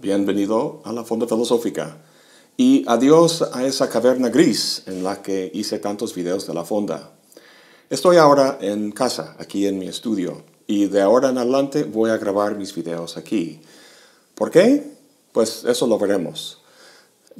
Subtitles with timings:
[0.00, 1.98] bienvenido a la Fonda Filosófica.
[2.56, 7.12] Y adiós a esa caverna gris en la que hice tantos videos de la Fonda.
[7.90, 12.18] Estoy ahora en casa, aquí en mi estudio, y de ahora en adelante voy a
[12.18, 13.60] grabar mis videos aquí.
[14.34, 14.92] ¿Por qué?
[15.32, 16.62] Pues eso lo veremos.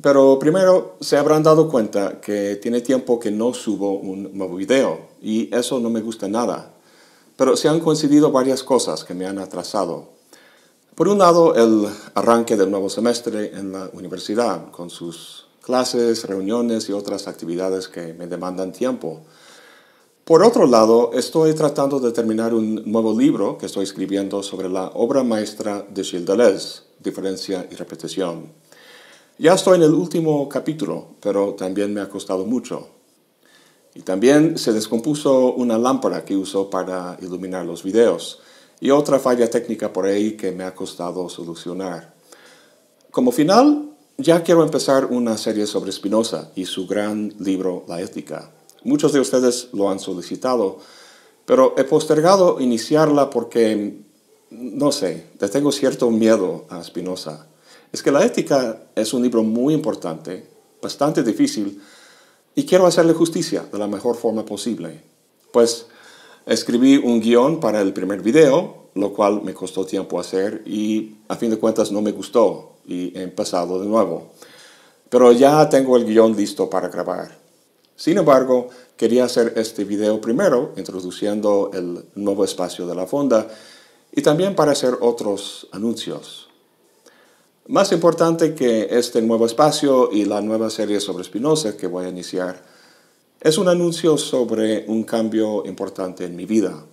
[0.00, 5.00] Pero primero se habrán dado cuenta que tiene tiempo que no subo un nuevo video,
[5.20, 6.74] y eso no me gusta nada.
[7.36, 10.17] Pero se han coincidido varias cosas que me han atrasado.
[10.98, 16.88] Por un lado, el arranque del nuevo semestre en la universidad, con sus clases, reuniones
[16.88, 19.20] y otras actividades que me demandan tiempo.
[20.24, 24.88] Por otro lado, estoy tratando de terminar un nuevo libro que estoy escribiendo sobre la
[24.94, 28.50] obra maestra de Gilles Deleuze, Diferencia y Repetición.
[29.38, 32.88] Ya estoy en el último capítulo, pero también me ha costado mucho.
[33.94, 38.40] Y también se descompuso una lámpara que uso para iluminar los videos
[38.80, 42.14] y otra falla técnica por ahí que me ha costado solucionar.
[43.10, 48.50] Como final, ya quiero empezar una serie sobre Spinoza y su gran libro La Ética.
[48.84, 50.78] Muchos de ustedes lo han solicitado,
[51.44, 54.00] pero he postergado iniciarla porque,
[54.50, 57.46] no sé, le tengo cierto miedo a Spinoza.
[57.92, 60.46] Es que La Ética es un libro muy importante,
[60.82, 61.80] bastante difícil,
[62.54, 65.02] y quiero hacerle justicia de la mejor forma posible.
[65.52, 65.86] Pues
[66.48, 71.36] Escribí un guion para el primer video, lo cual me costó tiempo hacer y a
[71.36, 74.28] fin de cuentas no me gustó y he empezado de nuevo.
[75.10, 77.36] Pero ya tengo el guion listo para grabar.
[77.96, 83.46] Sin embargo, quería hacer este video primero, introduciendo el nuevo espacio de la fonda
[84.10, 86.48] y también para hacer otros anuncios.
[87.66, 92.08] Más importante que este nuevo espacio y la nueva serie sobre Spinoza que voy a
[92.08, 92.77] iniciar,
[93.40, 96.84] es un anuncio sobre un cambio importante en mi vida.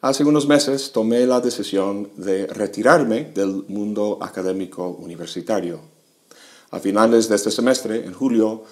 [0.00, 5.80] Hace unos meses tomé la decisión de retirarme del mundo académico universitario.
[6.70, 8.64] A finales de este semestre, en julio,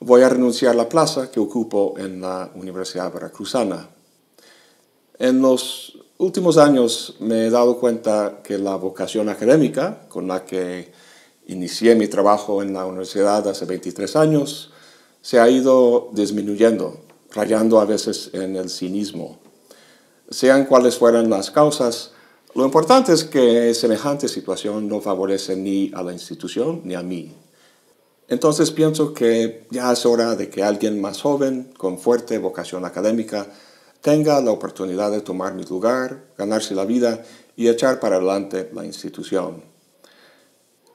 [0.00, 3.88] voy a renunciar a la plaza que ocupo en la Universidad Veracruzana.
[5.18, 10.92] En los últimos años me he dado cuenta que la vocación académica con la que
[11.46, 14.70] inicié mi trabajo en la universidad hace 23 años
[15.24, 17.00] se ha ido disminuyendo,
[17.32, 19.38] rayando a veces en el cinismo.
[20.28, 22.10] Sean cuales fueran las causas,
[22.54, 27.32] lo importante es que semejante situación no favorece ni a la institución ni a mí.
[28.28, 33.46] Entonces pienso que ya es hora de que alguien más joven, con fuerte vocación académica,
[34.02, 37.24] tenga la oportunidad de tomar mi lugar, ganarse la vida
[37.56, 39.64] y echar para adelante la institución.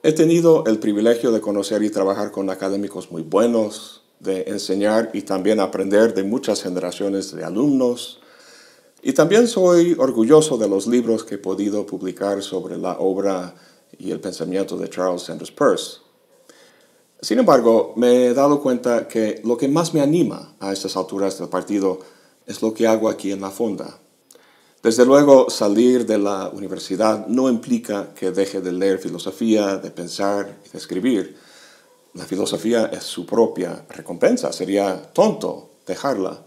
[0.03, 5.22] He tenido el privilegio de conocer y trabajar con académicos muy buenos, de enseñar y
[5.22, 8.19] también aprender de muchas generaciones de alumnos.
[9.02, 13.56] Y también soy orgulloso de los libros que he podido publicar sobre la obra
[13.97, 16.00] y el pensamiento de Charles Sanders Peirce.
[17.22, 21.38] Sin embargo, me he dado cuenta que lo que más me anima a estas alturas
[21.38, 22.00] del partido
[22.46, 24.00] es lo que hago aquí en la fonda.
[24.81, 30.59] Desde luego, salir de la universidad no implica que deje de leer filosofía, de pensar
[30.66, 31.36] y de escribir,
[32.19, 36.44] la filosofía es su propia recompensa, sería tonto dejarla.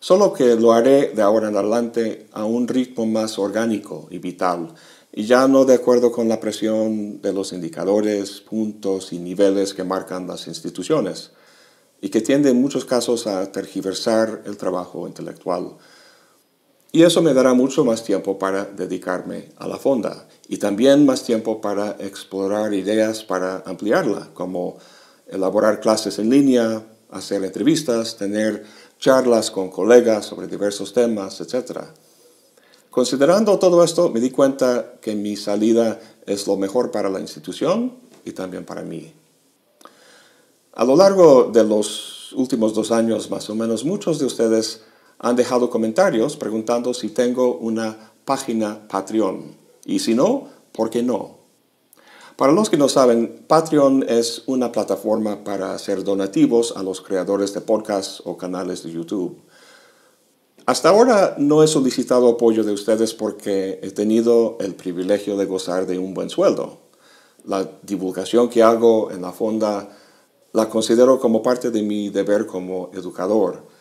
[0.00, 4.72] Solo que lo haré de ahora en adelante a un ritmo más orgánico y vital,
[5.12, 9.84] y ya no de acuerdo con la presión de los indicadores, puntos y niveles que
[9.84, 11.32] marcan las instituciones,
[12.00, 15.76] y que tiende en muchos casos a tergiversar el trabajo intelectual.
[16.92, 21.24] Y eso me dará mucho más tiempo para dedicarme a la fonda y también más
[21.24, 24.78] tiempo para explorar ideas para ampliarla, como
[25.28, 28.64] elaborar clases en línea, hacer entrevistas, tener
[28.98, 31.80] charlas con colegas sobre diversos temas, etc.
[32.90, 37.92] Considerando todo esto, me di cuenta que mi salida es lo mejor para la institución
[38.24, 39.12] y también para mí.
[40.74, 44.82] A lo largo de los últimos dos años, más o menos, muchos de ustedes
[45.18, 49.56] han dejado comentarios preguntando si tengo una página Patreon.
[49.84, 51.36] Y si no, ¿por qué no?
[52.36, 57.54] Para los que no saben, Patreon es una plataforma para hacer donativos a los creadores
[57.54, 59.40] de podcasts o canales de YouTube.
[60.66, 65.86] Hasta ahora no he solicitado apoyo de ustedes porque he tenido el privilegio de gozar
[65.86, 66.78] de un buen sueldo.
[67.44, 69.88] La divulgación que hago en la fonda
[70.52, 73.75] la considero como parte de mi deber como educador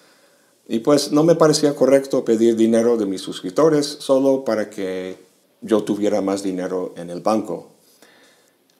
[0.67, 5.17] y pues no me parecía correcto pedir dinero de mis suscriptores solo para que
[5.61, 7.69] yo tuviera más dinero en el banco.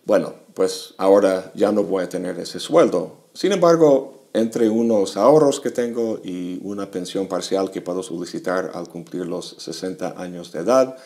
[0.06, 3.26] Bueno, pues ahora ya no voy a tener ese sueldo.
[3.34, 8.90] Sin embargo, entre unos ahorros que tengo y una pensión parcial que puedo solicitar al
[8.90, 10.98] cumplir los 60 años de edad,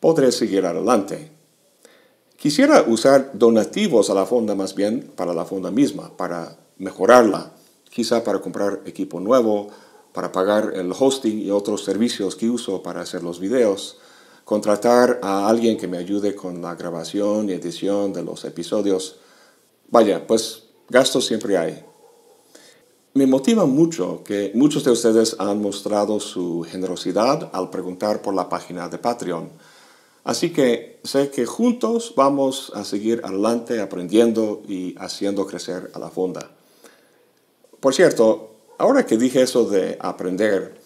[0.00, 1.30] podré seguir adelante.
[2.36, 7.52] Quisiera usar donativos a la fonda más bien para la fonda misma, para mejorarla,
[7.90, 9.68] quizá para comprar equipo nuevo,
[10.12, 13.98] para pagar el hosting y otros servicios que uso para hacer los videos,
[14.44, 19.16] contratar a alguien que me ayude con la grabación y edición de los episodios.
[19.88, 21.84] Vaya, pues gastos siempre hay.
[23.14, 28.48] Me motiva mucho que muchos de ustedes han mostrado su generosidad al preguntar por la
[28.48, 29.50] página de Patreon.
[30.22, 36.10] Así que sé que juntos vamos a seguir adelante aprendiendo y haciendo crecer a la
[36.10, 36.50] fonda.
[37.80, 38.49] Por cierto,
[38.80, 40.80] ahora que dije eso de aprender,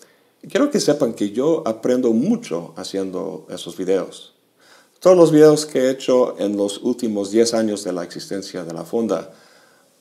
[0.50, 4.34] quiero que sepan que yo aprendo mucho haciendo esos videos.
[4.98, 8.72] Todos los videos que he hecho en los últimos 10 años de la existencia de
[8.72, 9.32] la fonda,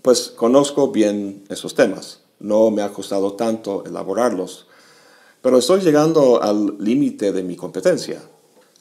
[0.02, 2.22] pues conozco bien esos temas.
[2.40, 4.66] No me ha costado tanto elaborarlos,
[5.42, 8.24] pero estoy llegando al límite de mi competencia.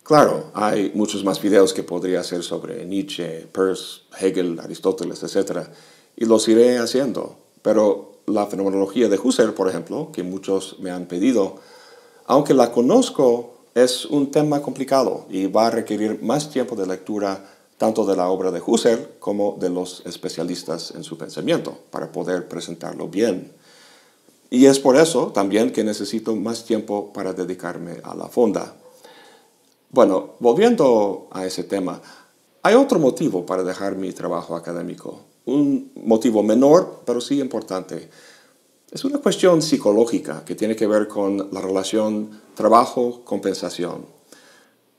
[0.03, 5.69] Claro, hay muchos más videos que podría hacer sobre Nietzsche, Peirce, Hegel, Aristóteles, etc.
[6.17, 7.37] Y los iré haciendo.
[7.63, 11.57] Pero la fenomenología de Husserl, por ejemplo, que muchos me han pedido,
[12.27, 17.45] aunque la conozco, es un tema complicado y va a requerir más tiempo de lectura
[17.79, 22.47] tanto de la obra de Husserl como de los especialistas en su pensamiento, para poder
[22.47, 23.53] presentarlo bien.
[24.51, 28.77] Y es por eso también que necesito más tiempo para dedicarme a la fonda.
[29.91, 32.01] Bueno, volviendo a ese tema,
[32.63, 38.09] hay otro motivo para dejar mi trabajo académico, un motivo menor, pero sí importante.
[38.93, 44.07] Es una cuestión psicológica que tiene que ver con la relación trabajo-compensación.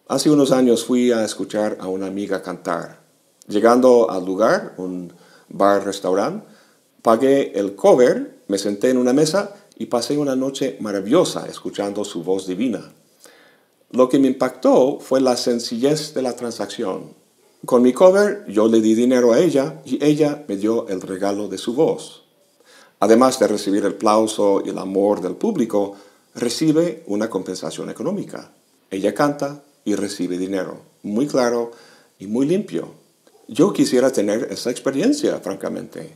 [0.09, 3.01] Hace unos años fui a escuchar a una amiga cantar.
[3.47, 5.13] Llegando al lugar, un
[5.47, 6.45] bar-restaurante,
[7.01, 12.23] pagué el cover, me senté en una mesa y pasé una noche maravillosa escuchando su
[12.23, 12.93] voz divina.
[13.91, 17.22] Lo que me impactó fue la sencillez de la transacción.
[17.65, 21.47] Con mi cover yo le di dinero a ella y ella me dio el regalo
[21.47, 22.23] de su voz.
[22.99, 25.95] Además de recibir el aplauso y el amor del público,
[26.35, 28.51] recibe una compensación económica.
[28.89, 30.77] Ella canta, y recibe dinero.
[31.03, 31.71] Muy claro
[32.19, 32.89] y muy limpio.
[33.47, 36.15] Yo quisiera tener esa experiencia, francamente.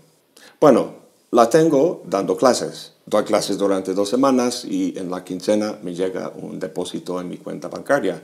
[0.59, 0.95] Bueno,
[1.31, 2.93] la tengo dando clases.
[3.05, 7.37] Doy clases durante dos semanas y en la quincena me llega un depósito en mi
[7.37, 8.23] cuenta bancaria.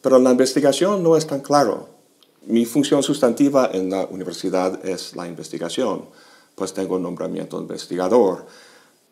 [0.00, 1.97] Pero la investigación no es tan claro.
[2.48, 6.06] Mi función sustantiva en la universidad es la investigación,
[6.54, 8.46] pues tengo nombramiento investigador.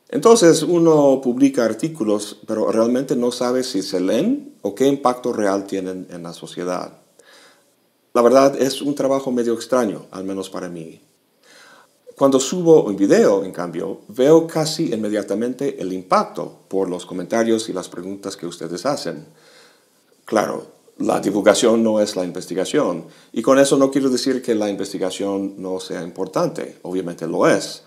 [0.08, 5.66] Entonces uno publica artículos, pero realmente no sabe si se leen o qué impacto real
[5.66, 6.96] tienen en la sociedad.
[8.14, 11.02] La verdad es un trabajo medio extraño, al menos para mí.
[12.16, 17.74] Cuando subo un video, en cambio, veo casi inmediatamente el impacto por los comentarios y
[17.74, 19.26] las preguntas que ustedes hacen.
[20.24, 24.70] Claro, la divulgación no es la investigación, y con eso no quiero decir que la
[24.70, 27.82] investigación no sea importante, obviamente lo es.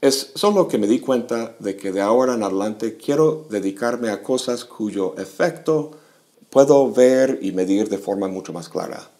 [0.00, 4.22] Es solo que me di cuenta de que de ahora en adelante quiero dedicarme a
[4.22, 5.92] cosas cuyo efecto
[6.50, 9.10] puedo ver y medir de forma mucho más clara.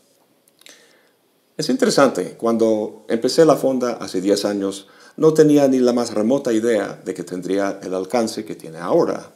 [1.56, 6.52] Es interesante, cuando empecé la fonda hace 10 años, no tenía ni la más remota
[6.52, 9.32] idea de que tendría el alcance que tiene ahora.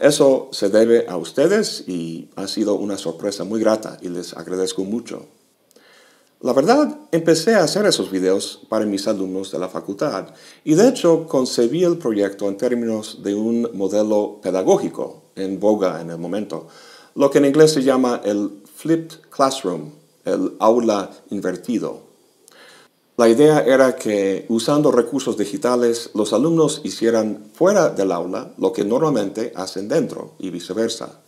[0.00, 4.84] Eso se debe a ustedes y ha sido una sorpresa muy grata y les agradezco
[4.84, 5.26] mucho.
[6.40, 10.28] La verdad, empecé a hacer esos videos para mis alumnos de la facultad
[10.62, 16.10] y de hecho concebí el proyecto en términos de un modelo pedagógico en boga en
[16.10, 16.68] el momento,
[17.16, 19.90] lo que en inglés se llama el flipped classroom,
[20.24, 22.07] el aula invertido.
[23.18, 28.84] La idea era que usando recursos digitales los alumnos hicieran fuera del aula lo que
[28.84, 31.18] normalmente hacen dentro y viceversa.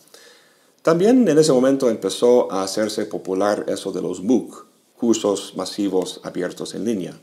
[0.82, 4.66] También en ese momento empezó a hacerse popular eso de los MOOC,
[4.96, 7.20] cursos masivos abiertos en línea.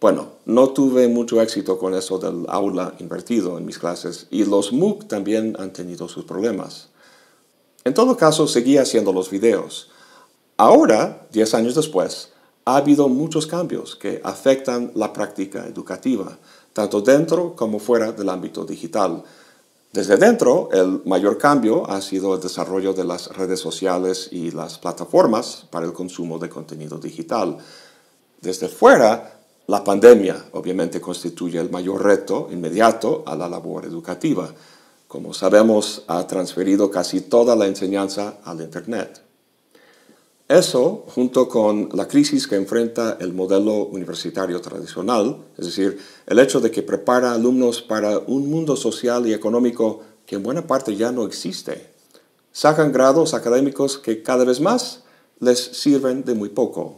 [0.00, 4.72] Bueno, no tuve mucho éxito con eso del aula invertido en mis clases y los
[4.72, 6.90] MOOC también han tenido sus problemas.
[7.82, 9.90] En todo caso, seguí haciendo los videos.
[10.56, 12.28] Ahora, 10 años después,
[12.68, 16.36] ha habido muchos cambios que afectan la práctica educativa,
[16.74, 19.24] tanto dentro como fuera del ámbito digital.
[19.90, 24.78] Desde dentro, el mayor cambio ha sido el desarrollo de las redes sociales y las
[24.78, 27.56] plataformas para el consumo de contenido digital.
[28.42, 34.52] Desde fuera, la pandemia obviamente constituye el mayor reto inmediato a la labor educativa.
[35.06, 39.27] Como sabemos, ha transferido casi toda la enseñanza al Internet.
[40.48, 46.58] Eso, junto con la crisis que enfrenta el modelo universitario tradicional, es decir, el hecho
[46.60, 51.12] de que prepara alumnos para un mundo social y económico que en buena parte ya
[51.12, 51.90] no existe,
[52.50, 55.04] sacan grados académicos que cada vez más
[55.38, 56.96] les sirven de muy poco.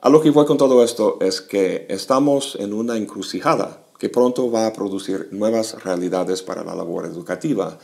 [0.00, 4.52] A lo que voy con todo esto es que estamos en una encrucijada que pronto
[4.52, 7.78] va a producir nuevas realidades para la labor educativa,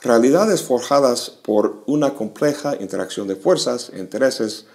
[0.00, 4.66] realidades forjadas por una compleja interacción de fuerzas e intereses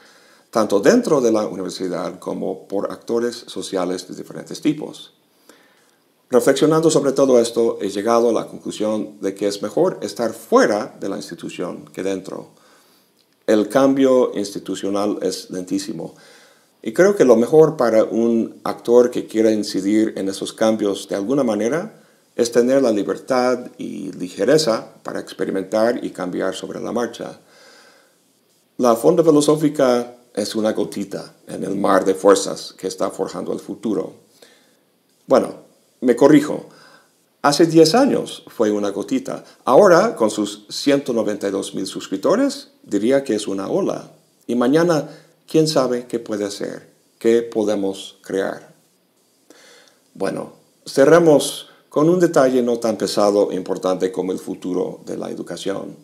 [0.49, 5.13] tanto dentro de la universidad como por actores sociales de diferentes tipos.
[6.29, 10.95] Reflexionando sobre todo esto, he llegado a la conclusión de que es mejor estar fuera
[10.99, 12.49] de la institución que dentro.
[13.47, 16.15] El cambio institucional es lentísimo
[16.81, 21.15] y creo que lo mejor para un actor que quiera incidir en esos cambios de
[21.15, 22.00] alguna manera
[22.41, 27.39] es tener la libertad y ligereza para experimentar y cambiar sobre la marcha.
[28.77, 33.59] La Fonda Filosófica es una gotita en el mar de fuerzas que está forjando el
[33.59, 34.13] futuro.
[35.27, 35.55] Bueno,
[36.01, 36.67] me corrijo.
[37.43, 39.43] Hace 10 años fue una gotita.
[39.65, 44.11] Ahora, con sus 192 mil suscriptores, diría que es una ola.
[44.47, 45.07] Y mañana
[45.51, 46.87] ¿Quién sabe qué puede hacer?
[47.19, 48.73] ¿Qué podemos crear?
[50.13, 50.53] Bueno,
[50.85, 55.97] cerremos con un detalle no tan pesado e importante como el futuro de la educación.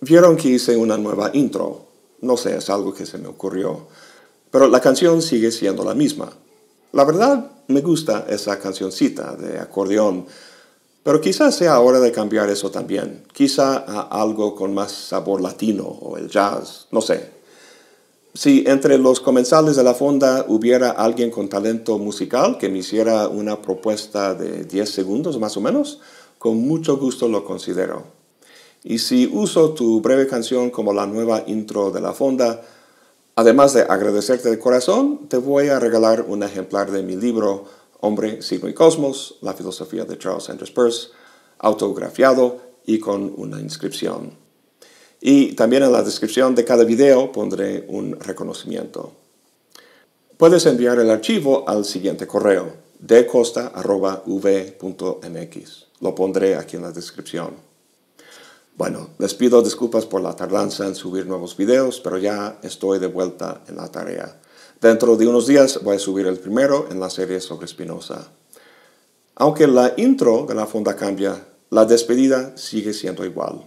[0.00, 1.80] Vieron que hice una nueva intro.
[2.20, 3.88] No sé, es algo que se me ocurrió.
[4.52, 6.30] Pero la canción sigue siendo la misma.
[6.92, 10.26] La verdad, me gusta esa cancioncita de acordeón,
[11.02, 13.24] pero quizás sea hora de cambiar eso también.
[13.32, 17.35] Quizá a algo con más sabor latino o el jazz, no sé.
[18.36, 23.28] Si entre los comensales de la fonda hubiera alguien con talento musical que me hiciera
[23.28, 26.00] una propuesta de 10 segundos más o menos,
[26.38, 28.04] con mucho gusto lo considero.
[28.84, 32.60] Y si uso tu breve canción como la nueva intro de la fonda,
[33.36, 37.64] además de agradecerte de corazón, te voy a regalar un ejemplar de mi libro
[38.00, 41.08] Hombre, Signo y Cosmos, la filosofía de Charles Sanders Peirce,
[41.58, 44.45] autografiado y con una inscripción.
[45.20, 49.12] Y también en la descripción de cada video pondré un reconocimiento.
[50.36, 55.86] Puedes enviar el archivo al siguiente correo, decosta.v.mx.
[56.00, 57.54] Lo pondré aquí en la descripción.
[58.76, 63.06] Bueno, les pido disculpas por la tardanza en subir nuevos videos, pero ya estoy de
[63.06, 64.38] vuelta en la tarea.
[64.82, 68.28] Dentro de unos días voy a subir el primero en la serie sobre Spinoza.
[69.36, 73.66] Aunque la intro de la fonda cambia, la despedida sigue siendo igual.